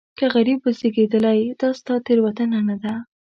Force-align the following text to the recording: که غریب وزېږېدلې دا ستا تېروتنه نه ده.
که 0.17 0.25
غریب 0.33 0.59
وزېږېدلې 0.65 1.37
دا 1.61 1.69
ستا 1.79 1.95
تېروتنه 2.05 2.59
نه 2.67 2.75
ده. 2.83 2.93